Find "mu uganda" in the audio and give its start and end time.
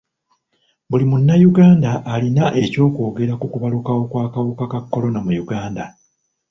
5.25-5.83